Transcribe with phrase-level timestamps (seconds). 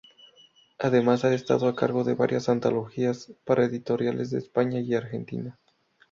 [0.79, 5.59] Además, ha estado a cargo de varias antologías para editoriales de España y Argentina.